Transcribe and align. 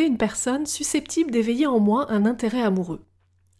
une 0.00 0.16
personne 0.16 0.66
susceptible 0.66 1.30
d'éveiller 1.30 1.66
en 1.66 1.78
moi 1.78 2.10
un 2.10 2.26
intérêt 2.26 2.62
amoureux. 2.62 3.04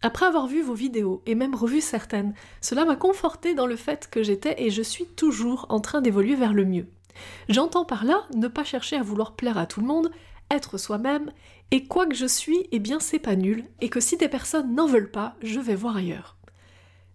Après 0.01 0.25
avoir 0.25 0.47
vu 0.47 0.61
vos 0.61 0.73
vidéos 0.73 1.21
et 1.25 1.35
même 1.35 1.55
revu 1.55 1.79
certaines, 1.79 2.33
cela 2.59 2.83
m'a 2.83 2.97
conforté 2.97 3.55
dans 3.55 3.67
le 3.67 3.77
fait 3.77 4.09
que 4.11 4.21
j'étais 4.21 4.61
et 4.61 4.69
je 4.69 4.81
suis 4.81 5.05
toujours 5.05 5.65
en 5.69 5.79
train 5.79 6.01
d'évoluer 6.01 6.35
vers 6.35 6.53
le 6.53 6.65
mieux. 6.65 6.87
J'entends 7.47 7.85
par 7.85 8.03
là 8.03 8.23
ne 8.35 8.47
pas 8.47 8.65
chercher 8.65 8.97
à 8.97 9.03
vouloir 9.03 9.35
plaire 9.35 9.57
à 9.57 9.65
tout 9.65 9.79
le 9.79 9.87
monde, 9.87 10.11
être 10.51 10.77
soi-même, 10.77 11.31
et 11.71 11.85
quoi 11.85 12.05
que 12.05 12.15
je 12.15 12.25
suis, 12.25 12.67
eh 12.71 12.79
bien 12.79 12.99
c'est 12.99 13.19
pas 13.19 13.35
nul, 13.35 13.63
et 13.79 13.89
que 13.89 13.99
si 13.99 14.17
des 14.17 14.27
personnes 14.27 14.75
n'en 14.75 14.87
veulent 14.87 15.11
pas, 15.11 15.35
je 15.41 15.59
vais 15.59 15.75
voir 15.75 15.95
ailleurs. 15.95 16.37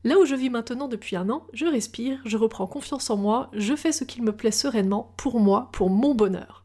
Là 0.05 0.19
où 0.19 0.25
je 0.25 0.35
vis 0.35 0.49
maintenant 0.49 0.89
depuis 0.89 1.17
un 1.17 1.29
an, 1.29 1.47
je 1.53 1.67
respire, 1.67 2.21
je 2.25 2.37
reprends 2.37 2.67
confiance 2.67 3.11
en 3.11 3.17
moi, 3.17 3.51
je 3.53 3.75
fais 3.75 3.93
ce 3.93 4.05
qu'il 4.05 4.23
me 4.23 4.35
plaît 4.35 4.51
sereinement, 4.51 5.13
pour 5.17 5.41
moi, 5.41 5.69
pour 5.73 5.91
mon 5.91 6.15
bonheur. 6.15 6.65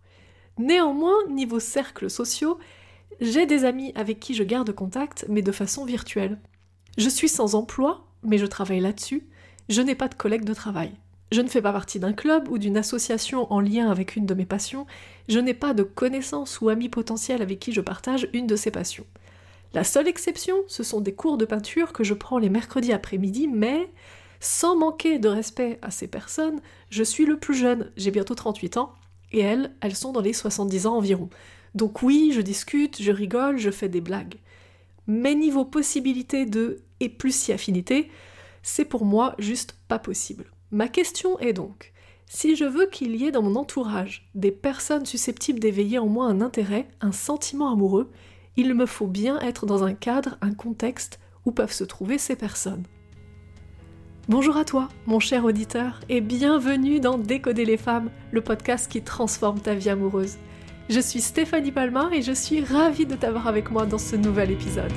Néanmoins, 0.58 1.16
niveau 1.30 1.60
cercles 1.60 2.10
sociaux, 2.10 2.60
j'ai 3.22 3.46
des 3.46 3.66
amis 3.66 3.92
avec 3.96 4.20
qui 4.20 4.34
je 4.34 4.44
garde 4.44 4.72
contact, 4.72 5.26
mais 5.30 5.42
de 5.42 5.52
façon 5.52 5.86
virtuelle. 5.86 6.40
Je 6.98 7.10
suis 7.10 7.30
sans 7.30 7.56
emploi, 7.56 8.06
mais 8.24 8.38
je 8.38 8.46
travaille 8.46 8.80
là-dessus. 8.80 9.28
Je 9.70 9.82
n'ai 9.82 9.96
pas 9.96 10.08
de 10.08 10.16
collègues 10.16 10.46
de 10.46 10.54
travail. 10.54 10.92
Je 11.32 11.42
ne 11.42 11.48
fais 11.48 11.62
pas 11.62 11.74
partie 11.74 12.00
d'un 12.00 12.14
club 12.14 12.48
ou 12.50 12.60
d'une 12.60 12.78
association 12.78 13.52
en 13.52 13.60
lien 13.60 13.90
avec 13.90 14.16
une 14.16 14.28
de 14.28 14.36
mes 14.36 14.46
passions. 14.46 14.86
Je 15.28 15.40
n'ai 15.40 15.56
pas 15.56 15.74
de 15.74 15.82
connaissances 15.82 16.62
ou 16.62 16.70
amis 16.70 16.90
potentiels 16.90 17.42
avec 17.42 17.60
qui 17.60 17.72
je 17.72 17.82
partage 17.82 18.30
une 18.34 18.46
de 18.46 18.56
ces 18.56 18.70
passions. 18.70 19.08
La 19.74 19.84
seule 19.84 20.08
exception, 20.08 20.56
ce 20.68 20.84
sont 20.84 21.02
des 21.02 21.16
cours 21.16 21.38
de 21.38 21.46
peinture 21.46 21.94
que 21.94 22.04
je 22.04 22.14
prends 22.14 22.38
les 22.38 22.50
mercredis 22.50 22.94
après-midi, 22.94 23.48
mais 23.48 23.90
sans 24.40 24.76
manquer 24.76 25.18
de 25.18 25.30
respect 25.30 25.80
à 25.82 25.90
ces 25.90 26.08
personnes, 26.08 26.62
je 26.92 27.04
suis 27.04 27.26
le 27.26 27.40
plus 27.40 27.56
jeune, 27.56 27.92
j'ai 27.98 28.12
bientôt 28.12 28.36
38 28.36 28.78
ans, 28.78 28.94
et 29.34 29.40
elles, 29.40 29.76
elles 29.82 29.96
sont 29.96 30.12
dans 30.12 30.22
les 30.22 30.34
70 30.34 30.88
ans 30.88 30.96
environ. 30.96 31.30
Donc 31.76 32.02
oui, 32.04 32.32
je 32.34 32.42
discute, 32.42 33.02
je 33.02 33.12
rigole, 33.12 33.58
je 33.58 33.72
fais 33.72 33.90
des 33.90 34.02
blagues. 34.02 34.36
Mais 35.08 35.36
niveau 35.36 35.66
possibilité 35.66 36.46
de 36.46 36.82
et 37.00 37.10
plus 37.10 37.36
si 37.36 37.52
affinité, 37.52 38.10
c'est 38.62 38.86
pour 38.86 39.04
moi 39.04 39.36
juste 39.38 39.76
pas 39.88 40.00
possible. 40.00 40.46
Ma 40.72 40.88
question 40.88 41.38
est 41.40 41.54
donc, 41.54 41.92
si 42.28 42.56
je 42.56 42.64
veux 42.64 42.88
qu'il 42.88 43.16
y 43.16 43.26
ait 43.26 43.32
dans 43.32 43.42
mon 43.42 43.56
entourage 43.56 44.30
des 44.34 44.52
personnes 44.52 45.06
susceptibles 45.06 45.60
d'éveiller 45.60 46.00
en 46.00 46.08
moi 46.08 46.26
un 46.28 46.42
intérêt, 46.42 46.88
un 47.02 47.12
sentiment 47.12 47.72
amoureux, 47.72 48.10
il 48.56 48.74
me 48.74 48.86
faut 48.86 49.08
bien 49.08 49.40
être 49.42 49.66
dans 49.66 49.84
un 49.84 49.94
cadre, 49.94 50.38
un 50.42 50.54
contexte 50.54 51.20
où 51.46 51.52
peuvent 51.52 51.74
se 51.74 51.84
trouver 51.84 52.18
ces 52.18 52.36
personnes. 52.36 52.84
Bonjour 54.30 54.56
à 54.56 54.64
toi, 54.64 54.88
mon 55.06 55.20
cher 55.20 55.44
auditeur, 55.44 56.00
et 56.08 56.22
bienvenue 56.22 57.02
dans 57.02 57.18
Décoder 57.18 57.66
les 57.66 57.76
femmes, 57.76 58.10
le 58.32 58.40
podcast 58.40 58.90
qui 58.90 59.02
transforme 59.02 59.60
ta 59.60 59.74
vie 59.74 59.90
amoureuse. 59.90 60.38
Je 60.88 61.02
suis 61.02 61.20
Stéphanie 61.20 61.74
Palma 61.74 62.08
et 62.14 62.22
je 62.22 62.32
suis 62.32 62.64
ravie 62.64 63.06
de 63.06 63.16
t'avoir 63.16 63.48
avec 63.48 63.70
moi 63.70 63.86
dans 63.86 63.98
ce 63.98 64.16
nouvel 64.16 64.52
épisode. 64.52 64.94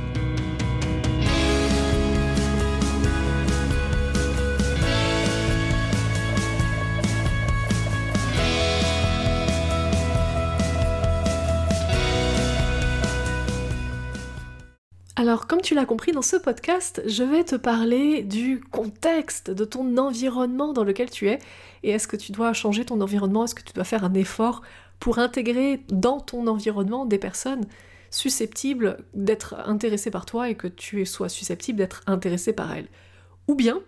Alors, 15.18 15.46
comme 15.46 15.62
tu 15.62 15.74
l'as 15.74 15.86
compris 15.86 16.12
dans 16.12 16.20
ce 16.20 16.36
podcast, 16.36 17.02
je 17.06 17.22
vais 17.22 17.42
te 17.42 17.56
parler 17.56 18.22
du 18.22 18.60
contexte, 18.60 19.50
de 19.50 19.64
ton 19.64 19.96
environnement 19.96 20.74
dans 20.74 20.84
lequel 20.84 21.08
tu 21.08 21.30
es, 21.30 21.38
et 21.82 21.90
est-ce 21.90 22.06
que 22.06 22.16
tu 22.16 22.32
dois 22.32 22.52
changer 22.52 22.84
ton 22.84 23.00
environnement, 23.00 23.44
est-ce 23.44 23.54
que 23.54 23.62
tu 23.62 23.72
dois 23.72 23.84
faire 23.84 24.04
un 24.04 24.12
effort 24.12 24.60
pour 25.00 25.18
intégrer 25.18 25.80
dans 25.88 26.20
ton 26.20 26.46
environnement 26.46 27.06
des 27.06 27.16
personnes 27.16 27.64
susceptibles 28.10 28.98
d'être 29.14 29.54
intéressées 29.66 30.10
par 30.10 30.26
toi 30.26 30.50
et 30.50 30.54
que 30.54 30.68
tu 30.68 31.06
sois 31.06 31.30
susceptible 31.30 31.78
d'être 31.78 32.02
intéressé 32.06 32.52
par 32.52 32.70
elles? 32.76 32.88
Ou 33.48 33.54
bien, 33.54 33.80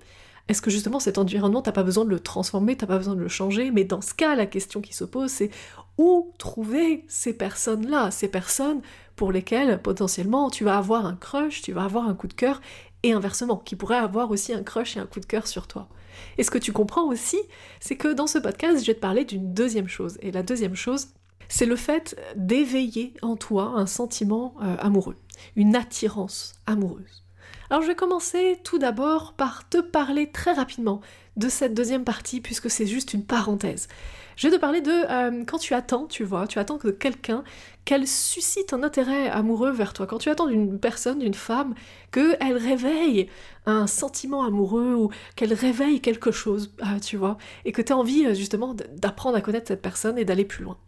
est-ce 0.48 0.62
que 0.62 0.70
justement 0.70 0.98
cet 0.98 1.18
environnement, 1.18 1.62
t'as 1.62 1.72
pas 1.72 1.82
besoin 1.82 2.04
de 2.04 2.10
le 2.10 2.20
transformer, 2.20 2.76
t'as 2.76 2.86
pas 2.86 2.96
besoin 2.96 3.14
de 3.14 3.20
le 3.20 3.28
changer, 3.28 3.70
mais 3.70 3.84
dans 3.84 4.00
ce 4.00 4.14
cas, 4.14 4.34
la 4.34 4.46
question 4.46 4.80
qui 4.80 4.94
se 4.94 5.04
pose, 5.04 5.30
c'est 5.30 5.50
où 5.98 6.32
trouver 6.38 7.04
ces 7.08 7.34
personnes-là, 7.34 8.10
ces 8.10 8.28
personnes 8.28 8.80
pour 9.14 9.30
lesquelles 9.32 9.82
potentiellement 9.82 10.48
tu 10.48 10.64
vas 10.64 10.78
avoir 10.78 11.04
un 11.04 11.16
crush, 11.16 11.60
tu 11.60 11.72
vas 11.72 11.84
avoir 11.84 12.08
un 12.08 12.14
coup 12.14 12.28
de 12.28 12.34
cœur, 12.34 12.60
et 13.02 13.12
inversement, 13.12 13.58
qui 13.58 13.76
pourraient 13.76 13.96
avoir 13.96 14.30
aussi 14.30 14.52
un 14.52 14.62
crush 14.62 14.96
et 14.96 15.00
un 15.00 15.06
coup 15.06 15.20
de 15.20 15.26
cœur 15.26 15.46
sur 15.46 15.66
toi. 15.66 15.88
Et 16.36 16.42
ce 16.42 16.50
que 16.50 16.58
tu 16.58 16.72
comprends 16.72 17.06
aussi, 17.06 17.38
c'est 17.78 17.96
que 17.96 18.12
dans 18.12 18.26
ce 18.26 18.38
podcast, 18.38 18.80
je 18.80 18.86
vais 18.86 18.94
te 18.94 19.00
parler 19.00 19.24
d'une 19.24 19.52
deuxième 19.52 19.88
chose. 19.88 20.18
Et 20.20 20.32
la 20.32 20.42
deuxième 20.42 20.74
chose, 20.74 21.08
c'est 21.48 21.66
le 21.66 21.76
fait 21.76 22.16
d'éveiller 22.36 23.14
en 23.22 23.36
toi 23.36 23.72
un 23.76 23.86
sentiment 23.86 24.54
euh, 24.62 24.76
amoureux, 24.78 25.16
une 25.56 25.76
attirance 25.76 26.54
amoureuse. 26.66 27.27
Alors 27.70 27.82
je 27.82 27.88
vais 27.88 27.94
commencer 27.94 28.58
tout 28.64 28.78
d'abord 28.78 29.34
par 29.34 29.68
te 29.68 29.78
parler 29.78 30.30
très 30.30 30.52
rapidement 30.52 31.00
de 31.36 31.48
cette 31.48 31.74
deuxième 31.74 32.04
partie 32.04 32.40
puisque 32.40 32.70
c'est 32.70 32.86
juste 32.86 33.14
une 33.14 33.24
parenthèse. 33.24 33.88
Je 34.36 34.46
vais 34.46 34.56
te 34.56 34.60
parler 34.60 34.80
de 34.80 34.90
euh, 34.90 35.44
quand 35.44 35.58
tu 35.58 35.74
attends, 35.74 36.06
tu 36.06 36.22
vois, 36.22 36.46
tu 36.46 36.60
attends 36.60 36.78
que 36.78 36.88
quelqu'un, 36.88 37.42
qu'elle 37.84 38.06
suscite 38.06 38.72
un 38.72 38.84
intérêt 38.84 39.28
amoureux 39.28 39.72
vers 39.72 39.92
toi. 39.92 40.06
Quand 40.06 40.18
tu 40.18 40.28
attends 40.28 40.46
d'une 40.46 40.78
personne, 40.78 41.18
d'une 41.18 41.34
femme, 41.34 41.74
qu'elle 42.12 42.56
réveille 42.56 43.28
un 43.66 43.88
sentiment 43.88 44.44
amoureux 44.44 44.94
ou 44.94 45.10
qu'elle 45.34 45.52
réveille 45.52 46.00
quelque 46.00 46.30
chose, 46.30 46.72
ah, 46.80 47.00
tu 47.00 47.16
vois, 47.16 47.36
et 47.64 47.72
que 47.72 47.82
tu 47.82 47.92
as 47.92 47.96
envie 47.96 48.26
euh, 48.26 48.34
justement 48.34 48.74
d'apprendre 48.74 49.36
à 49.36 49.40
connaître 49.40 49.66
cette 49.66 49.82
personne 49.82 50.18
et 50.18 50.24
d'aller 50.24 50.44
plus 50.44 50.62
loin. 50.62 50.78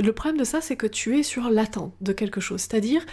Le 0.00 0.12
problème 0.12 0.38
de 0.38 0.44
ça, 0.44 0.60
c'est 0.60 0.76
que 0.76 0.86
tu 0.86 1.18
es 1.18 1.24
sur 1.24 1.50
l'attente 1.50 1.92
de 2.00 2.12
quelque 2.12 2.40
chose. 2.40 2.60
C'est-à-dire, 2.60 3.04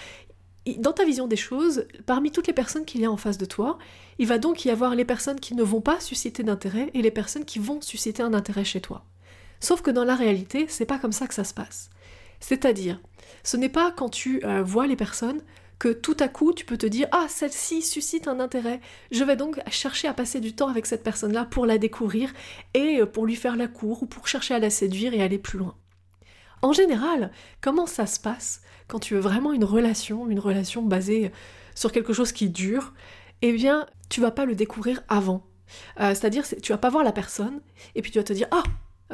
dans 0.77 0.93
ta 0.93 1.05
vision 1.05 1.27
des 1.27 1.35
choses, 1.35 1.85
parmi 2.05 2.31
toutes 2.31 2.47
les 2.47 2.53
personnes 2.53 2.85
qu'il 2.85 3.01
y 3.01 3.05
a 3.05 3.11
en 3.11 3.17
face 3.17 3.37
de 3.37 3.45
toi, 3.45 3.77
il 4.17 4.27
va 4.27 4.37
donc 4.37 4.65
y 4.65 4.69
avoir 4.69 4.95
les 4.95 5.05
personnes 5.05 5.39
qui 5.39 5.53
ne 5.53 5.63
vont 5.63 5.81
pas 5.81 5.99
susciter 5.99 6.43
d'intérêt 6.43 6.89
et 6.93 7.01
les 7.01 7.11
personnes 7.11 7.45
qui 7.45 7.59
vont 7.59 7.81
susciter 7.81 8.23
un 8.23 8.33
intérêt 8.33 8.65
chez 8.65 8.81
toi. 8.81 9.05
Sauf 9.59 9.81
que 9.81 9.91
dans 9.91 10.03
la 10.03 10.15
réalité, 10.15 10.65
c'est 10.67 10.85
pas 10.85 10.97
comme 10.97 11.11
ça 11.11 11.27
que 11.27 11.33
ça 11.33 11.43
se 11.43 11.53
passe. 11.53 11.89
C'est-à-dire, 12.39 12.99
ce 13.43 13.57
n'est 13.57 13.69
pas 13.69 13.91
quand 13.91 14.09
tu 14.09 14.43
euh, 14.43 14.63
vois 14.63 14.87
les 14.87 14.95
personnes 14.95 15.41
que 15.77 15.89
tout 15.89 16.17
à 16.19 16.27
coup 16.27 16.53
tu 16.53 16.65
peux 16.65 16.77
te 16.77 16.85
dire 16.85 17.07
ah 17.11 17.25
celle-ci 17.27 17.81
suscite 17.81 18.27
un 18.27 18.39
intérêt, 18.39 18.79
je 19.11 19.23
vais 19.23 19.35
donc 19.35 19.59
chercher 19.69 20.07
à 20.07 20.13
passer 20.13 20.39
du 20.39 20.53
temps 20.53 20.69
avec 20.69 20.85
cette 20.85 21.03
personne-là 21.03 21.45
pour 21.45 21.65
la 21.65 21.77
découvrir 21.77 22.33
et 22.73 23.01
euh, 23.01 23.05
pour 23.05 23.25
lui 23.25 23.35
faire 23.35 23.55
la 23.55 23.67
cour 23.67 24.03
ou 24.03 24.05
pour 24.05 24.27
chercher 24.27 24.53
à 24.53 24.59
la 24.59 24.69
séduire 24.69 25.13
et 25.13 25.21
aller 25.21 25.37
plus 25.37 25.59
loin. 25.59 25.75
En 26.65 26.73
général, 26.73 27.29
comment 27.61 27.85
ça 27.85 28.07
se 28.07 28.19
passe 28.19 28.61
quand 28.87 28.97
tu 28.97 29.13
veux 29.13 29.19
vraiment 29.19 29.53
une 29.53 29.63
relation, 29.63 30.27
une 30.27 30.39
relation 30.39 30.81
basée 30.81 31.31
sur 31.75 31.91
quelque 31.91 32.11
chose 32.11 32.31
qui 32.31 32.49
dure 32.49 32.95
Eh 33.43 33.53
bien, 33.53 33.85
tu 34.09 34.19
vas 34.19 34.31
pas 34.31 34.45
le 34.45 34.55
découvrir 34.55 35.03
avant. 35.07 35.45
Euh, 35.99 36.15
c'est-à-dire, 36.15 36.43
tu 36.63 36.71
vas 36.71 36.79
pas 36.79 36.89
voir 36.89 37.03
la 37.03 37.11
personne 37.11 37.61
et 37.93 38.01
puis 38.01 38.09
tu 38.09 38.17
vas 38.17 38.23
te 38.23 38.33
dire 38.33 38.47
ah 38.49 38.63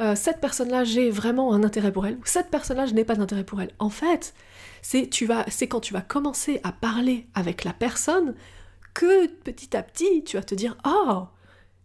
euh, 0.00 0.14
cette 0.14 0.40
personne-là, 0.40 0.84
j'ai 0.84 1.10
vraiment 1.10 1.52
un 1.52 1.62
intérêt 1.62 1.92
pour 1.92 2.06
elle, 2.06 2.14
ou 2.14 2.24
cette 2.24 2.48
personne-là, 2.48 2.86
je 2.86 2.94
n'ai 2.94 3.04
pas 3.04 3.16
d'intérêt 3.16 3.44
pour 3.44 3.60
elle. 3.60 3.74
En 3.78 3.90
fait, 3.90 4.32
c'est 4.80 5.10
quand 5.68 5.80
tu 5.80 5.92
vas 5.92 6.00
commencer 6.00 6.58
à 6.62 6.72
parler 6.72 7.26
avec 7.34 7.64
la 7.64 7.74
personne 7.74 8.34
que 8.94 9.26
petit 9.26 9.76
à 9.76 9.82
petit, 9.82 10.24
tu 10.24 10.38
vas 10.38 10.42
te 10.42 10.54
dire 10.54 10.78
oh 10.86 11.26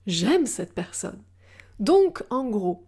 j'aime 0.05 0.45
cette 0.45 0.73
personne. 0.73 1.21
Donc, 1.81 2.23
en 2.29 2.45
gros, 2.45 2.85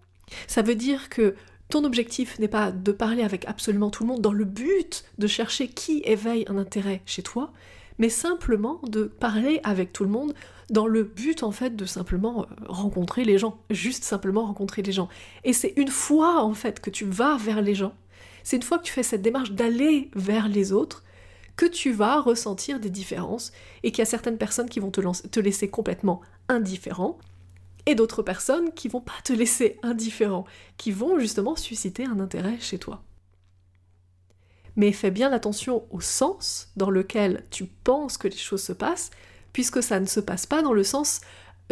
ça 0.47 0.61
veut 0.61 0.75
dire 0.75 1.09
que 1.09 1.35
ton 1.69 1.83
objectif 1.83 2.39
n'est 2.39 2.47
pas 2.47 2.71
de 2.71 2.91
parler 2.91 3.23
avec 3.23 3.47
absolument 3.47 3.91
tout 3.91 4.03
le 4.03 4.09
monde 4.09 4.21
dans 4.21 4.33
le 4.33 4.45
but 4.45 5.05
de 5.19 5.27
chercher 5.27 5.67
qui 5.67 6.01
éveille 6.03 6.45
un 6.47 6.57
intérêt 6.57 7.01
chez 7.05 7.21
toi, 7.21 7.53
mais 7.99 8.09
simplement 8.09 8.79
de 8.83 9.03
parler 9.03 9.59
avec 9.63 9.93
tout 9.93 10.03
le 10.03 10.09
monde 10.09 10.33
dans 10.71 10.87
le 10.87 11.03
but 11.03 11.43
en 11.43 11.51
fait 11.51 11.75
de 11.75 11.85
simplement 11.85 12.41
euh, 12.41 12.45
rencontrer 12.67 13.23
les 13.23 13.37
gens, 13.37 13.59
juste 13.69 14.03
simplement 14.03 14.45
rencontrer 14.45 14.81
les 14.81 14.91
gens. 14.91 15.09
Et 15.43 15.53
c'est 15.53 15.73
une 15.77 15.89
fois 15.89 16.43
en 16.43 16.53
fait 16.53 16.79
que 16.79 16.89
tu 16.89 17.05
vas 17.05 17.37
vers 17.37 17.61
les 17.61 17.75
gens, 17.75 17.93
c'est 18.43 18.55
une 18.55 18.63
fois 18.63 18.79
que 18.79 18.83
tu 18.83 18.93
fais 18.93 19.03
cette 19.03 19.21
démarche 19.21 19.51
d'aller 19.51 20.09
vers 20.15 20.47
les 20.47 20.71
autres, 20.71 21.03
que 21.55 21.67
tu 21.67 21.91
vas 21.91 22.21
ressentir 22.21 22.79
des 22.79 22.89
différences 22.89 23.51
et 23.83 23.91
qu'il 23.91 23.99
y 23.99 24.01
a 24.01 24.05
certaines 24.05 24.37
personnes 24.37 24.69
qui 24.69 24.79
vont 24.79 24.91
te, 24.91 25.01
te 25.27 25.39
laisser 25.39 25.69
complètement 25.69 26.21
indifférent 26.47 27.19
et 27.89 27.95
d'autres 27.95 28.21
personnes 28.21 28.71
qui 28.73 28.87
vont 28.87 29.01
pas 29.01 29.19
te 29.23 29.33
laisser 29.33 29.79
indifférent, 29.81 30.45
qui 30.77 30.91
vont 30.91 31.17
justement 31.17 31.55
susciter 31.55 32.05
un 32.05 32.19
intérêt 32.19 32.59
chez 32.59 32.77
toi. 32.77 33.03
Mais 34.75 34.91
fais 34.91 35.09
bien 35.09 35.33
attention 35.33 35.85
au 35.89 35.99
sens 35.99 36.71
dans 36.75 36.91
lequel 36.91 37.45
tu 37.49 37.65
penses 37.65 38.17
que 38.17 38.27
les 38.27 38.37
choses 38.37 38.61
se 38.61 38.73
passent, 38.73 39.09
puisque 39.53 39.81
ça 39.81 39.99
ne 39.99 40.05
se 40.05 40.19
passe 40.19 40.45
pas 40.45 40.61
dans 40.61 40.73
le 40.73 40.83
sens 40.83 41.21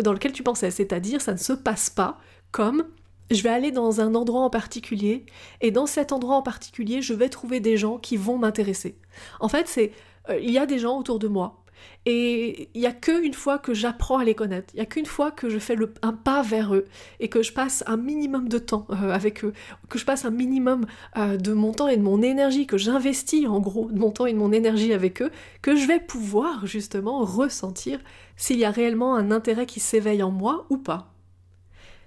dans 0.02 0.12
lequel 0.12 0.31
tu 0.31 0.44
pensais, 0.44 0.72
c'est-à-dire 0.72 1.22
ça 1.22 1.34
ne 1.34 1.38
se 1.38 1.54
passe 1.54 1.90
pas 1.90 2.20
comme 2.52 2.86
je 3.30 3.42
vais 3.44 3.50
aller 3.50 3.72
dans 3.72 4.02
un 4.02 4.16
endroit 4.16 4.42
en 4.42 4.50
particulier, 4.50 5.25
et 5.62 5.70
dans 5.70 5.86
cet 5.86 6.12
endroit 6.12 6.38
en 6.38 6.42
particulier, 6.42 7.02
je 7.02 7.13
vais 7.13 7.30
trouver 7.30 7.60
des 7.60 7.78
gens 7.78 7.98
qui 7.98 8.18
vont 8.18 8.38
m'intéresser. 8.38 8.98
En 9.40 9.50
fait, 9.50 9.68
c'est 9.68 9.92
euh, 10.30 10.40
il 10.40 10.52
y 10.52 10.58
a 10.58 10.66
des 10.66 10.80
gens 10.80 10.98
autour 10.98 11.20
de 11.20 11.28
moi 11.28 11.63
Et 12.06 12.69
il 12.74 12.81
n'y 12.81 12.88
a 12.88 12.91
qu'une 12.91 13.33
fois 13.33 13.57
que 13.57 13.74
j'apprends 13.74 14.18
à 14.18 14.24
les 14.24 14.35
connaître, 14.35 14.74
il 14.74 14.77
n'y 14.77 14.83
a 14.83 14.85
qu'une 14.85 15.06
fois 15.06 15.31
que 15.31 15.50
je 15.50 15.59
fais 15.59 15.75
un 16.01 16.13
pas 16.13 16.41
vers 16.41 16.74
eux 16.74 16.85
et 17.19 17.27
que 17.27 17.44
je 17.44 17.51
passe 17.51 17.83
un 17.88 17.97
minimum 17.97 18.47
de 18.47 18.57
temps 18.59 18.88
euh, 18.91 19.12
avec 19.12 19.44
eux, 19.44 19.53
que 19.89 20.00
je 20.00 20.06
passe 20.06 20.24
un 20.24 20.31
minimum 20.31 20.85
euh, 21.18 21.38
de 21.38 21.53
mon 21.53 21.74
temps 21.74 21.88
et 21.88 21.97
de 21.97 22.01
mon 22.01 22.21
énergie, 22.21 22.65
que 22.65 22.77
j'investis 22.77 23.45
en 23.47 23.59
gros 23.59 23.91
de 23.91 24.00
mon 24.00 24.12
temps 24.12 24.25
et 24.25 24.33
de 24.33 24.38
mon 24.38 24.51
énergie 24.51 24.94
avec 24.94 25.21
eux, 25.21 25.31
que 25.62 25.75
je 25.75 25.85
vais 25.85 26.00
pouvoir 26.00 26.65
justement 26.65 27.25
ressentir 27.25 28.00
s'il 28.38 28.57
y 28.57 28.65
a 28.65 28.71
réellement 28.71 29.15
un 29.15 29.31
intérêt 29.31 29.65
qui 29.65 29.79
s'éveille 29.79 30.24
en 30.24 30.31
moi 30.31 30.65
ou 30.69 30.77
pas. 30.77 31.13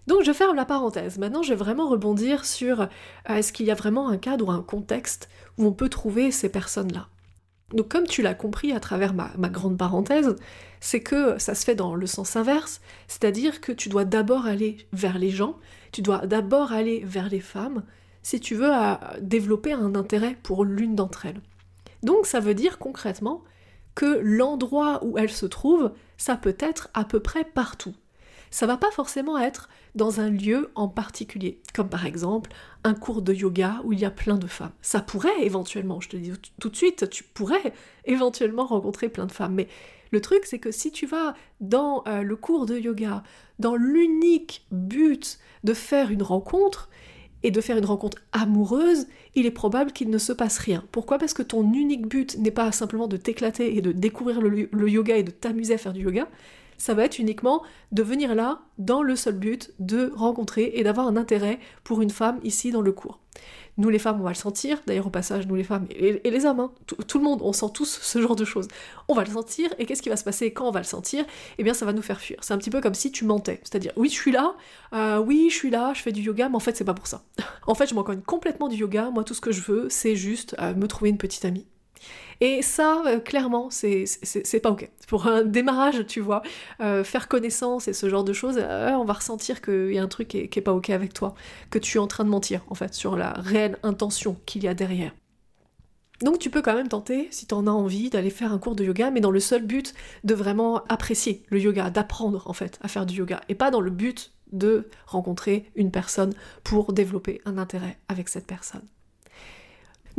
Donc 0.07 0.23
je 0.25 0.33
ferme 0.33 0.57
la 0.57 0.65
parenthèse. 0.65 1.19
Maintenant, 1.19 1.43
je 1.43 1.51
vais 1.51 1.57
vraiment 1.57 1.89
rebondir 1.89 2.45
sur 2.45 2.81
euh, 2.81 2.87
est-ce 3.29 3.53
qu'il 3.53 3.67
y 3.67 3.71
a 3.71 3.75
vraiment 3.75 4.09
un 4.09 4.17
cadre 4.17 4.49
ou 4.49 4.51
un 4.51 4.63
contexte 4.63 5.29
où 5.59 5.67
on 5.67 5.73
peut 5.73 5.89
trouver 5.89 6.31
ces 6.31 6.49
personnes-là. 6.49 7.09
Donc 7.73 7.89
comme 7.89 8.07
tu 8.07 8.23
l'as 8.23 8.35
compris 8.35 8.73
à 8.73 8.81
travers 8.81 9.15
ma, 9.15 9.49
grande 9.49 9.79
parenthèse, 9.79 10.37
c'est 10.81 11.01
que 11.01 11.39
ça 11.39 11.55
se 11.55 11.65
fait 11.65 11.75
dans 11.75 11.95
le 11.95 12.07
sens 12.07 12.37
inverse, 12.37 12.81
c'est-à-dire 13.07 13.61
que 13.61 13.73
tu 13.73 13.89
dois 13.89 14.05
d'abord 14.05 14.47
aller 14.47 14.79
vers 14.93 15.19
les 15.19 15.31
gens, 15.31 15.57
tu 15.93 16.03
dois 16.03 16.27
d'abord 16.27 16.73
aller 16.73 17.03
vers 17.05 17.29
les 17.29 17.41
femmes, 17.41 17.85
si 18.23 18.41
tu 18.41 18.55
veux 18.55 18.73
développer 19.21 19.73
un 19.73 19.95
intérêt 19.95 20.37
pour 20.43 20.65
l'une 20.65 20.95
d'entre 20.95 21.27
elles. 21.27 21.41
Donc 22.03 22.27
ça 22.27 22.41
veut 22.41 22.55
dire 22.55 22.79
concrètement 22.79 23.45
que 23.95 24.21
l'endroit 24.23 25.05
où 25.05 25.19
elles 25.19 25.31
se 25.31 25.47
trouvent, 25.47 25.93
ça 26.17 26.37
peut 26.37 26.57
être 26.59 26.89
à 26.95 27.05
peu 27.05 27.21
près 27.21 27.45
partout 27.45 27.95
ça 28.51 28.67
va 28.67 28.77
pas 28.77 28.91
forcément 28.91 29.39
être 29.39 29.69
dans 29.95 30.21
un 30.21 30.31
lieu 30.31 30.71
en 30.75 30.89
particulier, 30.89 31.61
comme 31.75 31.89
par 31.89 32.07
exemple 32.07 32.51
un 32.85 32.95
cours 32.95 33.23
de 33.23 33.33
yoga 33.33 33.81
où 33.85 33.93
il 33.93 34.01
y 34.01 34.05
a 34.05 34.11
plein 34.11 34.37
de 34.37 34.47
femmes. 34.47 34.73
Ça 34.83 35.01
pourrait 35.01 35.43
éventuellement, 35.43 36.01
je 36.01 36.09
te 36.09 36.17
dis 36.17 36.33
tout 36.61 36.69
de 36.69 36.77
suite, 36.77 37.09
tu 37.11 37.25
pourrais 37.25 37.73
éventuellement 38.05 38.67
rencontrer 38.67 39.09
plein 39.09 39.27
de 39.27 39.33
femmes, 39.33 39.55
mais 39.55 39.69
le 40.13 40.21
truc 40.21 40.45
c'est 40.45 40.59
que 40.59 40.73
si 40.73 40.91
tu 40.91 41.07
vas 41.07 41.35
dans 41.61 42.03
euh, 42.07 42.23
le 42.23 42.37
cours 42.37 42.67
de 42.67 42.77
yoga, 42.77 43.23
dans 43.59 43.77
l'unique 43.77 44.67
but 44.71 45.39
de 45.65 45.75
faire 45.75 46.11
une 46.11 46.23
rencontre, 46.23 46.89
et 47.43 47.51
de 47.51 47.61
faire 47.63 47.79
une 47.79 47.87
rencontre 47.87 48.19
amoureuse, 48.33 49.07
il 49.35 49.47
est 49.47 49.51
probable 49.51 49.93
qu'il 49.93 50.11
ne 50.11 50.19
se 50.19 50.33
passe 50.33 50.59
rien. 50.59 50.85
Pourquoi? 50.93 51.17
Parce 51.17 51.33
que 51.33 51.43
ton 51.43 51.73
unique 51.73 52.07
but 52.07 52.37
n'est 52.37 52.51
pas 52.51 52.71
simplement 52.71 53.09
de 53.09 53.17
t'éclater 53.17 53.77
et 53.77 53.81
de 53.81 53.93
découvrir 53.93 54.43
le 54.43 54.89
yoga 54.91 55.17
et 55.17 55.23
de 55.23 55.31
t'amuser 55.31 55.73
à 55.73 55.79
faire 55.79 55.95
du 55.95 56.03
yoga, 56.03 56.29
ça 56.81 56.95
va 56.95 57.05
être 57.05 57.19
uniquement 57.19 57.63
de 57.93 58.03
venir 58.03 58.35
là 58.35 58.63
dans 58.79 59.03
le 59.03 59.15
seul 59.15 59.35
but 59.35 59.71
de 59.79 60.13
rencontrer 60.17 60.73
et 60.75 60.83
d'avoir 60.83 61.07
un 61.07 61.17
intérêt 61.17 61.61
pour 61.85 62.01
une 62.01 62.11
femme 62.11 62.41
ici 62.43 62.73
dans 62.73 62.81
le 62.81 62.91
cours. 62.91 63.21
Nous 63.77 63.91
les 63.91 63.99
femmes, 63.99 64.21
on 64.21 64.25
va 64.25 64.31
le 64.31 64.35
sentir, 64.35 64.83
d'ailleurs 64.87 65.07
au 65.07 65.11
passage, 65.11 65.47
nous 65.47 65.55
les 65.55 65.65
femmes 65.65 65.87
et, 65.91 66.31
les 66.31 66.45
hommes, 66.47 66.61
hein, 66.61 66.73
tout, 66.87 67.19
le 67.19 67.25
monde, 67.25 67.41
on 67.43 67.53
sent 67.53 67.69
tous 67.73 67.99
ce 68.03 68.21
genre 68.21 68.35
de 68.35 68.45
choses. 68.45 68.67
On 69.09 69.15
va 69.15 69.25
le 69.25 69.31
sentir, 69.31 69.73
et 69.79 69.87
qu'est-ce 69.87 70.03
qui 70.03 70.09
va 70.09 70.17
se 70.17 70.25
passer 70.25 70.53
quand 70.53 70.69
on 70.69 70.71
va 70.71 70.81
le 70.81 70.85
sentir? 70.85 71.25
Eh 71.59 71.65
bien 71.65 71.75
ça 71.75 71.85
va 71.85 71.93
nous 71.93 72.03
faire 72.03 72.21
fuir. 72.21 72.39
C'est 72.41 72.55
un 72.55 72.59
petit 72.59 72.71
peu 72.71 72.81
comme 72.81 72.95
si 72.95 73.13
tu 73.13 73.25
mentais, 73.27 73.61
c'est-à-dire 73.63 73.93
oui 73.97 74.09
je 74.09 74.15
suis 74.15 74.33
là, 74.33 74.55
euh, 74.95 75.19
oui 75.19 75.49
je 75.51 75.55
suis 75.55 75.71
là, 75.71 75.93
je 75.95 76.01
fais 76.01 76.13
du 76.13 76.23
yoga, 76.23 76.49
mais 76.49 76.57
en 76.57 76.61
fait 76.61 76.77
c'est 76.77 76.85
pas 76.85 76.95
pour 76.95 77.07
ça. 77.07 77.23
en 77.67 77.75
fait 77.75 77.89
je 77.89 77.95
m'en 77.95 78.05
complètement 78.05 78.69
du 78.69 78.77
yoga, 78.77 79.11
moi 79.11 79.23
tout 79.23 79.35
ce 79.35 79.41
que 79.43 79.53
je 79.53 79.61
veux 79.61 79.89
c'est 79.91 80.17
juste 80.17 80.57
euh, 80.59 80.75
me 80.75 80.89
trouver 80.89 81.11
une 81.11 81.19
petite 81.19 81.45
amie. 81.45 81.67
Et 82.41 82.63
ça, 82.63 83.03
euh, 83.07 83.21
clairement, 83.21 83.69
c'est 83.71 84.05
pas 84.63 84.71
ok. 84.71 84.91
Pour 85.09 85.27
un 85.27 85.43
démarrage, 85.43 86.07
tu 86.07 86.21
vois, 86.21 86.43
euh, 86.81 87.05
faire 87.05 87.29
connaissance 87.29 87.89
et 87.89 87.93
ce 87.93 88.09
genre 88.09 88.25
de 88.25 88.33
choses, 88.33 88.59
euh, 88.59 88.91
on 88.93 89.05
va 89.05 89.15
ressentir 89.15 89.61
qu'il 89.61 89.93
y 89.93 89.99
a 89.99 90.03
un 90.03 90.09
truc 90.09 90.29
qui 90.29 90.39
est, 90.39 90.61
pas 90.61 90.73
ok 90.73 90.91
avec 90.91 91.13
toi, 91.13 91.35
que 91.71 91.79
tu 91.79 91.99
es 91.99 92.01
en 92.01 92.07
train 92.07 92.25
de 92.25 92.31
mentir, 92.31 92.63
en 92.69 92.75
fait, 92.75 92.95
sur 92.95 93.17
la 93.17 93.33
réelle 93.33 93.79
intention 93.83 94.37
qu'il 94.47 94.65
y 94.65 94.69
a 94.69 94.75
derrière. 94.75 95.13
Donc 96.23 96.39
tu 96.39 96.51
peux 96.51 96.61
quand 96.61 96.75
même 96.75 96.89
tenter, 96.89 97.29
si 97.31 97.47
tu 97.47 97.55
en 97.55 97.67
as 97.67 97.71
envie, 97.71 98.11
d'aller 98.11 98.29
faire 98.29 98.53
un 98.53 98.59
cours 98.59 98.77
de 98.77 98.85
yoga, 98.85 99.11
mais 99.11 99.21
dans 99.21 99.31
le 99.31 99.41
seul 99.41 99.65
but 99.65 99.95
de 100.23 100.35
vraiment 100.35 100.85
apprécier 100.89 101.45
le 101.49 101.59
yoga, 101.59 101.89
d'apprendre 101.89 102.43
en 102.47 102.53
fait 102.53 102.79
à 102.83 102.89
faire 102.89 103.07
du 103.07 103.17
yoga, 103.17 103.41
et 103.49 103.55
pas 103.55 103.71
dans 103.71 103.81
le 103.81 103.91
but 103.91 104.33
de 104.53 104.89
rencontrer 105.07 105.71
une 105.77 105.91
personne 105.91 106.35
pour 106.63 106.93
développer 106.93 107.41
un 107.47 107.57
intérêt 107.57 107.99
avec 108.09 108.29
cette 108.29 108.47
personne. 108.47 108.87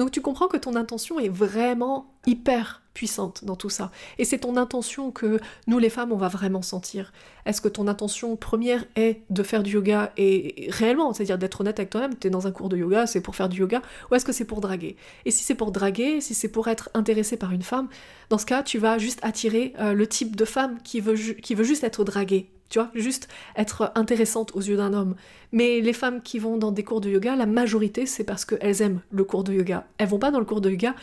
Donc 0.02 0.10
tu 0.10 0.20
comprends 0.20 0.48
que 0.48 0.58
ton 0.58 0.76
intention 0.76 1.20
est 1.20 1.30
vraiment 1.30 2.16
hyper 2.26 2.81
puissante 2.94 3.46
dans 3.46 3.56
tout 3.56 3.70
ça. 3.70 3.92
Et 4.18 4.26
c'est 4.26 4.40
ton 4.40 4.58
intention 4.58 5.12
que 5.12 5.40
nous 5.68 5.80
les 5.80 5.90
femmes, 5.90 6.12
on 6.12 6.18
va 6.18 6.28
vraiment 6.28 6.62
sentir. 6.62 7.14
Est-ce 7.46 7.62
que 7.62 7.68
ton 7.68 7.88
intention 7.88 8.36
première 8.36 8.86
est 8.96 9.22
de 9.30 9.44
faire 9.44 9.64
du 9.64 9.72
yoga 9.72 10.12
et 10.18 10.68
réellement, 10.70 11.14
c'est-à-dire 11.14 11.38
d'être 11.38 11.62
honnête 11.62 11.80
avec 11.80 11.90
toi-même, 11.90 12.18
tu 12.18 12.28
es 12.28 12.30
dans 12.30 12.48
un 12.48 12.52
cours 12.52 12.70
de 12.70 12.78
yoga, 12.78 13.08
c'est 13.08 13.22
pour 13.22 13.36
faire 13.36 13.50
du 13.50 13.60
yoga, 13.60 13.82
ou 14.10 14.16
est-ce 14.16 14.26
que 14.26 14.34
c'est 14.34 14.46
pour 14.46 14.62
draguer? 14.62 14.96
Et 15.26 15.32
si 15.32 15.44
c'est 15.44 15.56
pour 15.56 15.72
draguer, 15.72 16.22
si 16.22 16.34
c'est 16.34 16.50
pour 16.50 16.68
être 16.68 16.90
intéressé 16.94 17.38
par 17.38 17.52
une 17.52 17.64
femme, 17.64 17.88
dans 18.30 18.38
ce 18.38 18.46
cas, 18.46 18.64
tu 18.64 18.78
vas 18.78 18.98
juste 18.98 19.20
attirer 19.24 19.74
euh, 19.80 19.94
le 19.94 20.08
type 20.08 20.36
de 20.36 20.46
femme 20.46 20.78
qui 20.84 21.00
veut, 21.00 21.16
qui 21.16 21.56
veut 21.56 21.64
juste 21.64 21.84
être 21.84 22.04
draguée 22.04 22.50
tu 22.72 22.80
vois, 22.80 22.90
juste 22.96 23.28
être 23.58 23.92
intéressante 23.96 24.56
aux 24.56 24.62
yeux 24.62 24.78
d'un 24.78 24.94
homme. 24.94 25.16
Mais 25.52 25.82
les 25.82 25.92
femmes 25.92 26.22
qui 26.22 26.40
vont 26.40 26.56
dans 26.56 26.72
des 26.72 26.86
cours 26.86 27.02
de 27.02 27.10
yoga, 27.10 27.36
la 27.36 27.46
majorité, 27.46 28.06
c'est 28.06 28.24
parce 28.24 28.46
qu'elles 28.46 28.82
aiment 28.82 29.02
le 29.12 29.26
cours 29.26 29.44
de 29.44 29.52
yoga. 29.54 29.86
Elles 29.98 30.08
vont 30.08 30.20
pas 30.20 30.32
dans 30.32 30.40
le 30.40 30.46
cours 30.46 30.62
de 30.62 30.70
yoga 30.70 30.96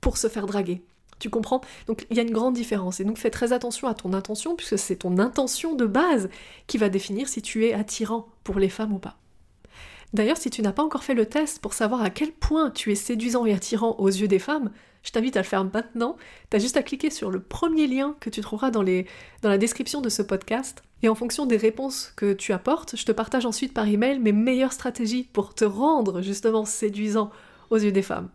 pour 0.00 0.18
se 0.18 0.26
faire 0.26 0.46
draguer. 0.46 0.82
Tu 1.18 1.30
comprends? 1.30 1.60
Donc 1.86 2.06
il 2.10 2.16
y 2.16 2.20
a 2.20 2.22
une 2.22 2.32
grande 2.32 2.54
différence. 2.54 3.00
Et 3.00 3.04
donc 3.04 3.18
fais 3.18 3.30
très 3.30 3.52
attention 3.52 3.88
à 3.88 3.94
ton 3.94 4.12
intention, 4.12 4.56
puisque 4.56 4.78
c'est 4.78 4.96
ton 4.96 5.18
intention 5.18 5.74
de 5.74 5.86
base 5.86 6.28
qui 6.66 6.78
va 6.78 6.88
définir 6.88 7.28
si 7.28 7.42
tu 7.42 7.66
es 7.66 7.72
attirant 7.72 8.28
pour 8.42 8.58
les 8.58 8.68
femmes 8.68 8.92
ou 8.92 8.98
pas. 8.98 9.16
D'ailleurs, 10.12 10.36
si 10.36 10.48
tu 10.48 10.62
n'as 10.62 10.72
pas 10.72 10.84
encore 10.84 11.02
fait 11.02 11.14
le 11.14 11.26
test 11.26 11.58
pour 11.58 11.74
savoir 11.74 12.02
à 12.02 12.10
quel 12.10 12.30
point 12.30 12.70
tu 12.70 12.92
es 12.92 12.94
séduisant 12.94 13.46
et 13.46 13.52
attirant 13.52 13.96
aux 13.98 14.08
yeux 14.08 14.28
des 14.28 14.38
femmes, 14.38 14.70
je 15.02 15.10
t'invite 15.10 15.36
à 15.36 15.40
le 15.40 15.46
faire 15.46 15.64
maintenant. 15.64 16.16
Tu 16.50 16.56
as 16.56 16.60
juste 16.60 16.76
à 16.76 16.82
cliquer 16.82 17.10
sur 17.10 17.30
le 17.30 17.40
premier 17.40 17.88
lien 17.88 18.14
que 18.20 18.30
tu 18.30 18.40
trouveras 18.40 18.70
dans, 18.70 18.84
dans 18.84 19.48
la 19.48 19.58
description 19.58 20.00
de 20.00 20.08
ce 20.08 20.22
podcast. 20.22 20.84
Et 21.02 21.08
en 21.08 21.16
fonction 21.16 21.46
des 21.46 21.56
réponses 21.56 22.12
que 22.16 22.32
tu 22.32 22.52
apportes, 22.52 22.96
je 22.96 23.04
te 23.04 23.12
partage 23.12 23.44
ensuite 23.44 23.74
par 23.74 23.88
email 23.88 24.20
mes 24.20 24.32
meilleures 24.32 24.72
stratégies 24.72 25.28
pour 25.32 25.52
te 25.54 25.64
rendre 25.64 26.22
justement 26.22 26.64
séduisant 26.64 27.30
aux 27.70 27.76
yeux 27.76 27.92
des 27.92 28.02
femmes. 28.02 28.30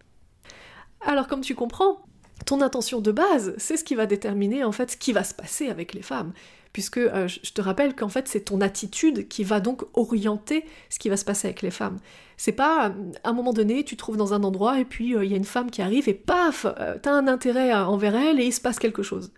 Alors 1.02 1.28
comme 1.28 1.42
tu 1.42 1.56
comprends, 1.56 2.04
ton 2.45 2.62
intention 2.62 3.01
de 3.01 3.12
base, 3.12 3.53
c'est 3.57 3.77
ce 3.77 3.83
qui 3.83 3.95
va 3.95 4.06
déterminer 4.06 4.63
en 4.63 4.71
fait 4.71 4.91
ce 4.91 4.97
qui 4.97 5.13
va 5.13 5.24
se 5.24 5.33
passer 5.33 5.69
avec 5.69 5.94
les 5.94 6.01
femmes 6.01 6.33
puisque 6.74 6.97
euh, 6.97 7.27
je 7.27 7.51
te 7.51 7.62
rappelle 7.62 7.95
qu'en 7.95 8.09
fait 8.09 8.27
c'est 8.27 8.41
ton 8.41 8.62
attitude 8.62 9.27
qui 9.27 9.44
va 9.44 9.59
donc 9.59 9.83
orienter 9.94 10.65
ce 10.89 11.00
qui 11.00 11.09
va 11.09 11.18
se 11.18 11.25
passer 11.25 11.47
avec 11.47 11.62
les 11.62 11.71
femmes. 11.71 11.97
C'est 12.38 12.51
pas 12.51 12.94
à 13.24 13.30
un 13.30 13.33
moment 13.33 13.53
donné 13.53 13.83
tu 13.83 13.95
te 13.95 14.00
trouves 14.00 14.18
dans 14.18 14.33
un 14.33 14.44
endroit 14.44 14.80
et 14.80 14.86
puis 14.86 15.15
euh, 15.15 15.25
il 15.25 15.31
y 15.31 15.33
a 15.33 15.38
une 15.38 15.44
femme 15.44 15.71
qui 15.71 15.81
arrive 15.81 16.07
et 16.07 16.13
paf, 16.13 16.65
euh, 16.65 16.97
t'as 17.01 17.12
un 17.12 17.27
intérêt 17.27 17.74
envers 17.74 18.15
elle 18.15 18.39
et 18.39 18.45
il 18.45 18.53
se 18.53 18.62
passe 18.62 18.80
quelque 18.80 19.03
chose. 19.03 19.31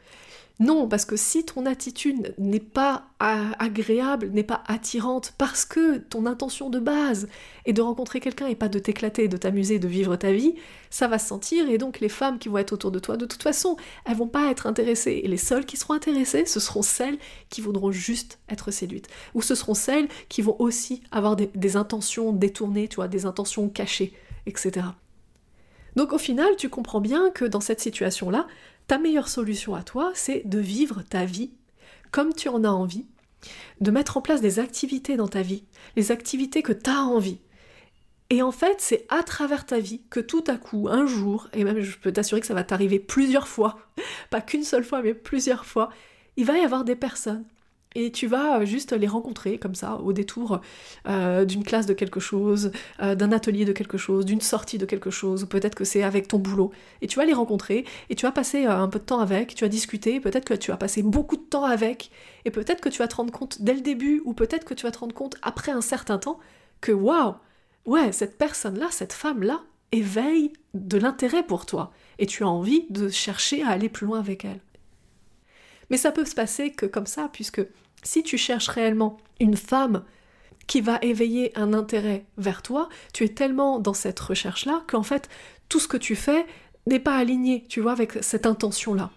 Non, 0.62 0.88
parce 0.88 1.06
que 1.06 1.16
si 1.16 1.44
ton 1.44 1.66
attitude 1.66 2.36
n'est 2.38 2.60
pas 2.60 3.08
agréable, 3.20 4.30
n'est 4.32 4.44
pas 4.44 4.64
attirante, 4.68 5.34
parce 5.40 5.66
que 5.66 5.98
ton 5.98 6.28
intention 6.28 6.70
de 6.70 6.78
base 6.78 7.30
est 7.66 7.74
de 7.74 7.82
rencontrer 7.82 8.20
quelqu'un 8.20 8.46
et 8.46 8.54
pas 8.54 8.70
de 8.70 8.78
t'éclater, 8.78 9.28
de 9.28 9.38
t'amuser, 9.38 9.80
de 9.80 9.88
vivre 9.88 10.16
ta 10.18 10.32
vie, 10.32 10.54
ça 10.92 11.08
va 11.08 11.18
se 11.18 11.28
sentir 11.28 11.68
et 11.68 11.80
donc 11.80 12.00
les 12.00 12.10
femmes 12.10 12.38
qui 12.38 12.48
vont 12.48 12.60
être 12.60 12.74
autour 12.74 12.92
de 12.92 13.00
toi, 13.00 13.18
de 13.18 13.26
toute 13.26 13.42
façon, 13.42 13.76
elles 14.06 14.16
vont 14.16 14.28
pas 14.28 14.52
être 14.52 14.68
intéressées. 14.68 15.22
Et 15.24 15.28
les 15.28 15.38
seules 15.38 15.66
qui 15.66 15.78
seront 15.78 15.96
intéressées, 15.96 16.46
ce 16.46 16.60
seront 16.60 16.84
celles 16.84 17.18
qui 17.50 17.62
voudront 17.62 17.92
juste 17.92 18.38
être 18.48 18.70
séduites. 18.70 19.08
Ou 19.34 19.42
ce 19.42 19.56
seront 19.56 19.74
celles 19.74 20.10
qui 20.30 20.44
vont 20.44 20.58
aussi 20.60 21.02
avoir 21.12 21.36
des, 21.36 21.50
des 21.56 21.76
intentions 21.76 22.34
détournées, 22.34 22.88
tu 22.88 22.98
vois, 22.98 23.08
des 23.08 23.26
intentions 23.26 23.68
cachées, 23.68 24.14
etc. 24.46 24.90
Donc 25.96 26.14
au 26.14 26.18
final, 26.18 26.56
tu 26.58 26.70
comprends 26.70 27.02
bien 27.02 27.32
que 27.32 27.46
dans 27.46 27.60
cette 27.60 27.82
situation-là, 27.82 28.48
ta 28.88 28.98
meilleure 28.98 29.28
solution 29.28 29.76
à 29.76 29.84
toi, 29.84 30.12
c'est 30.14 30.44
de 30.46 30.60
vivre 30.60 31.02
ta 31.04 31.26
vie 31.26 31.52
comme 32.12 32.34
tu 32.34 32.50
en 32.50 32.64
as 32.64 32.70
envie, 32.70 33.06
de 33.80 33.92
mettre 33.92 34.18
en 34.18 34.22
place 34.22 34.42
des 34.42 34.60
activités 34.60 35.16
dans 35.16 35.28
ta 35.28 35.42
vie, 35.42 35.64
les 35.96 36.12
activités 36.12 36.62
que 36.62 36.74
tu 36.74 36.90
as 36.90 37.04
envie. 37.04 37.40
Et 38.30 38.42
en 38.42 38.52
fait, 38.52 38.76
c'est 38.80 39.06
à 39.10 39.24
travers 39.24 39.66
ta 39.66 39.80
vie 39.80 40.02
que 40.10 40.20
tout 40.20 40.44
à 40.48 40.58
coup, 40.58 40.88
un 40.90 41.06
jour, 41.06 41.50
et 41.54 41.64
même 41.64 41.82
je 41.82 41.98
peux 41.98 42.12
t'assurer 42.12 42.42
que 42.42 42.48
ça 42.48 42.54
va 42.54 42.64
t'arriver 42.64 43.00
plusieurs 43.00 43.48
fois, 43.48 43.80
pas 44.30 44.42
qu'une 44.42 44.64
seule 44.64 44.84
fois, 44.84 45.02
mais 45.02 45.14
plusieurs 45.14 45.66
fois, 45.66 45.90
il 46.38 46.46
va 46.46 46.58
y 46.58 46.62
avoir 46.62 46.84
des 46.84 46.96
personnes 46.96 47.46
et 47.96 48.12
tu 48.12 48.28
vas 48.28 48.60
euh, 48.60 48.66
juste 48.66 48.94
les 48.94 49.08
rencontrer 49.08 49.58
comme 49.58 49.76
ça, 49.76 49.96
au 49.98 50.14
détour 50.14 50.62
euh, 51.08 51.46
d'une 51.46 51.64
classe 51.64 51.86
de 51.86 51.94
quelque 51.94 52.20
chose, 52.20 52.72
euh, 53.02 53.16
d'un 53.16 53.32
atelier 53.32 53.66
de 53.66 53.74
quelque 53.74 53.98
chose, 53.98 54.26
d'une 54.26 54.42
sortie 54.42 54.78
de 54.78 54.86
quelque 54.86 55.10
chose, 55.10 55.44
ou 55.44 55.48
peut-être 55.48 55.76
que 55.76 55.84
c'est 55.84 56.04
avec 56.04 56.28
ton 56.28 56.40
boulot. 56.40 56.72
Et 57.02 57.08
tu 57.08 57.18
vas 57.18 57.26
les 57.26 57.34
rencontrer, 57.34 57.86
et 58.10 58.16
tu 58.16 58.26
vas 58.26 58.32
passer 58.32 58.66
un 58.66 58.88
peu 58.88 59.00
de 59.00 59.04
temps 59.04 59.20
avec, 59.20 59.56
tu 59.56 59.66
vas 59.66 59.70
discuter, 59.70 60.20
peut-être 60.20 60.46
que 60.46 60.54
tu 60.54 60.72
vas 60.72 60.78
passer 60.78 61.04
beaucoup 61.04 61.36
de 61.36 61.42
temps 61.42 61.66
avec, 61.66 62.12
et 62.46 62.52
peut-être 62.52 62.82
que 62.82 62.90
tu 62.90 63.00
vas 63.00 63.08
te 63.08 63.16
rendre 63.16 63.32
compte 63.32 63.62
dès 63.62 63.74
le 63.74 63.82
début, 63.82 64.22
ou 64.26 64.34
peut-être 64.34 64.66
que 64.66 64.74
tu 64.74 64.84
vas 64.86 64.92
te 64.92 65.00
rendre 65.00 65.14
compte 65.14 65.36
après 65.42 65.72
un 65.72 65.82
certain 65.82 66.18
temps, 66.18 66.40
que 66.80 66.92
waouh, 66.92 67.36
ouais, 67.86 68.12
cette 68.12 68.38
personne-là, 68.38 68.88
cette 68.92 69.14
femme-là, 69.14 69.62
éveille 69.92 70.54
de 70.74 70.98
l'intérêt 70.98 71.44
pour 71.44 71.66
toi, 71.66 71.92
et 72.18 72.26
tu 72.26 72.44
as 72.44 72.48
envie 72.48 72.86
de 72.90 73.10
chercher 73.10 73.64
à 73.64 73.70
aller 73.70 73.90
plus 73.90 74.06
loin 74.06 74.20
avec 74.20 74.46
elle. 74.46 74.62
Mais 75.92 75.98
ça 75.98 76.12
peut 76.12 76.26
se 76.26 76.34
passer 76.34 76.72
que 76.72 76.88
comme 76.88 77.06
ça, 77.06 77.30
puisque 77.32 77.62
si 78.02 78.24
tu 78.24 78.38
cherches 78.38 78.70
réellement 78.70 79.18
une 79.40 79.58
femme 79.58 80.04
qui 80.66 80.82
va 80.82 80.98
éveiller 81.02 81.52
un 81.58 81.74
intérêt 81.74 82.26
vers 82.38 82.62
toi, 82.62 82.88
tu 83.14 83.26
es 83.26 83.30
tellement 83.30 83.78
dans 83.78 83.94
cette 83.94 84.20
recherche-là 84.20 84.84
qu'en 84.88 85.04
fait, 85.04 85.30
tout 85.68 85.80
ce 85.80 85.90
que 85.90 85.98
tu 85.98 86.16
fais 86.16 86.46
n'est 86.88 87.00
pas 87.00 87.18
aligné, 87.18 87.66
tu 87.68 87.82
vois, 87.82 87.92
avec 87.92 88.14
cette 88.22 88.46
intention-là. 88.46 89.12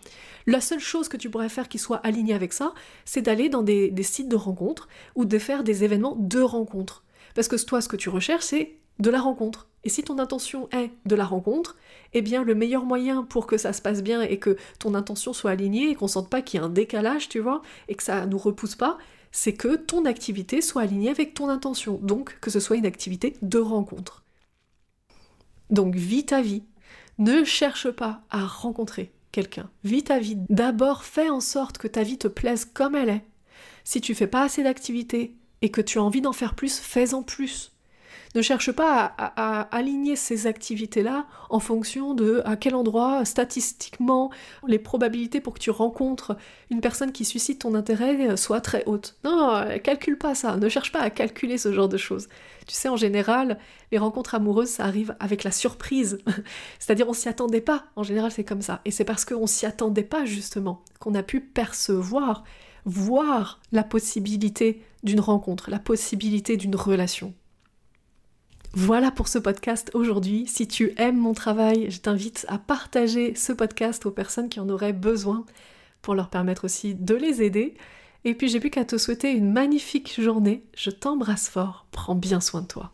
La 0.46 0.60
seule 0.60 0.80
chose 0.80 1.08
que 1.08 1.16
tu 1.16 1.30
pourrais 1.30 1.48
faire 1.48 1.68
qui 1.68 1.78
soit 1.78 1.98
alignée 1.98 2.34
avec 2.34 2.52
ça, 2.52 2.74
c'est 3.04 3.22
d'aller 3.22 3.48
dans 3.48 3.62
des, 3.62 3.94
sites 4.02 4.28
de 4.28 4.36
rencontres 4.36 4.88
ou 5.14 5.24
de 5.24 5.38
faire 5.38 5.64
des 5.64 5.84
événements 5.84 6.16
de 6.18 6.40
rencontres. 6.40 7.04
Parce 7.34 7.48
que 7.48 7.56
toi, 7.64 7.80
ce 7.80 7.88
que 7.88 7.96
tu 7.96 8.08
recherches, 8.08 8.44
c'est 8.44 8.76
de 8.98 9.10
la 9.10 9.20
rencontre. 9.20 9.68
Et 9.84 9.90
si 9.90 10.02
ton 10.02 10.18
intention 10.18 10.68
est 10.70 10.90
de 11.04 11.14
la 11.14 11.24
rencontre, 11.24 11.76
eh 12.14 12.22
bien 12.22 12.42
le 12.42 12.54
meilleur 12.54 12.84
moyen 12.84 13.22
pour 13.22 13.46
que 13.46 13.58
ça 13.58 13.72
se 13.72 13.82
passe 13.82 14.02
bien 14.02 14.22
et 14.22 14.38
que 14.38 14.56
ton 14.78 14.94
intention 14.94 15.32
soit 15.32 15.50
alignée 15.50 15.90
et 15.90 15.94
qu'on 15.94 16.08
sente 16.08 16.30
pas 16.30 16.42
qu'il 16.42 16.58
y 16.58 16.62
a 16.62 16.66
un 16.66 16.70
décalage, 16.70 17.28
tu 17.28 17.38
vois, 17.38 17.60
et 17.88 17.94
que 17.94 18.02
ça 18.02 18.24
nous 18.26 18.38
repousse 18.38 18.76
pas, 18.76 18.96
c'est 19.30 19.52
que 19.52 19.76
ton 19.76 20.06
activité 20.06 20.62
soit 20.62 20.82
alignée 20.82 21.10
avec 21.10 21.34
ton 21.34 21.48
intention. 21.48 21.98
Donc 22.02 22.38
que 22.40 22.50
ce 22.50 22.60
soit 22.60 22.76
une 22.76 22.86
activité 22.86 23.36
de 23.42 23.58
rencontre. 23.58 24.24
Donc 25.70 25.94
vis 25.94 26.26
ta 26.26 26.40
vie. 26.40 26.62
Ne 27.18 27.44
cherche 27.44 27.90
pas 27.90 28.22
à 28.30 28.44
rencontrer 28.44 29.12
quelqu'un. 29.32 29.70
Vis 29.84 30.04
ta 30.04 30.18
vie. 30.18 30.36
D'abord, 30.48 31.04
fais 31.04 31.28
en 31.28 31.40
sorte 31.40 31.78
que 31.78 31.88
ta 31.88 32.02
vie 32.02 32.18
te 32.18 32.28
plaise 32.28 32.64
comme 32.64 32.94
elle 32.94 33.08
est. 33.08 33.24
Si 33.84 34.00
tu 34.00 34.14
fais 34.14 34.26
pas 34.26 34.42
assez 34.42 34.62
d'activités 34.62 35.36
et 35.62 35.70
que 35.70 35.80
tu 35.80 35.98
as 35.98 36.02
envie 36.02 36.20
d'en 36.20 36.32
faire 36.32 36.54
plus, 36.54 36.78
fais-en 36.78 37.22
plus. 37.22 37.73
Ne 38.34 38.42
cherche 38.42 38.72
pas 38.72 39.14
à, 39.16 39.62
aligner 39.70 40.16
ces 40.16 40.48
activités-là 40.48 41.26
en 41.50 41.60
fonction 41.60 42.14
de 42.14 42.42
à 42.44 42.56
quel 42.56 42.74
endroit, 42.74 43.24
statistiquement, 43.24 44.30
les 44.66 44.80
probabilités 44.80 45.40
pour 45.40 45.54
que 45.54 45.60
tu 45.60 45.70
rencontres 45.70 46.36
une 46.70 46.80
personne 46.80 47.12
qui 47.12 47.24
suscite 47.24 47.60
ton 47.60 47.74
intérêt 47.74 48.36
soient 48.36 48.60
très 48.60 48.84
hautes. 48.86 49.16
Non, 49.22 49.64
calcule 49.84 50.18
pas 50.18 50.34
ça, 50.34 50.56
ne 50.56 50.68
cherche 50.68 50.90
pas 50.90 51.00
à 51.00 51.10
calculer 51.10 51.58
ce 51.58 51.72
genre 51.72 51.88
de 51.88 51.96
choses. 51.96 52.28
Tu 52.66 52.74
sais, 52.74 52.88
en 52.88 52.96
général, 52.96 53.58
les 53.92 53.98
rencontres 53.98 54.34
amoureuses, 54.34 54.70
ça 54.70 54.84
arrive 54.84 55.14
avec 55.20 55.44
la 55.44 55.52
surprise. 55.52 56.18
C'est-à-dire, 56.78 57.08
on 57.08 57.12
s'y 57.12 57.28
attendait 57.28 57.60
pas. 57.60 57.84
En 57.94 58.02
général, 58.02 58.32
c'est 58.32 58.44
comme 58.44 58.62
ça. 58.62 58.80
Et 58.84 58.90
c'est 58.90 59.04
parce 59.04 59.24
qu'on 59.24 59.46
s'y 59.46 59.66
attendait 59.66 60.02
pas, 60.02 60.24
justement, 60.24 60.82
qu'on 60.98 61.14
a 61.14 61.22
pu 61.22 61.40
percevoir, 61.40 62.42
voir 62.84 63.60
la 63.72 63.84
possibilité 63.84 64.82
d'une 65.02 65.20
rencontre, 65.20 65.70
la 65.70 65.78
possibilité 65.78 66.56
d'une 66.56 66.76
relation. 66.76 67.34
Voilà 68.76 69.12
pour 69.12 69.28
ce 69.28 69.38
podcast 69.38 69.92
aujourd'hui. 69.94 70.48
Si 70.48 70.66
tu 70.66 70.94
aimes 70.96 71.16
mon 71.16 71.32
travail, 71.32 71.92
je 71.92 72.00
t'invite 72.00 72.44
à 72.48 72.58
partager 72.58 73.36
ce 73.36 73.52
podcast 73.52 74.04
aux 74.04 74.10
personnes 74.10 74.48
qui 74.48 74.58
en 74.58 74.68
auraient 74.68 74.92
besoin 74.92 75.46
pour 76.02 76.16
leur 76.16 76.28
permettre 76.28 76.64
aussi 76.64 76.96
de 76.96 77.14
les 77.14 77.40
aider. 77.40 77.74
Et 78.24 78.34
puis 78.34 78.48
j'ai 78.48 78.58
plus 78.58 78.70
qu'à 78.70 78.84
te 78.84 78.98
souhaiter 78.98 79.30
une 79.30 79.52
magnifique 79.52 80.20
journée. 80.20 80.64
Je 80.74 80.90
t'embrasse 80.90 81.48
fort. 81.48 81.86
Prends 81.92 82.16
bien 82.16 82.40
soin 82.40 82.62
de 82.62 82.66
toi. 82.66 82.93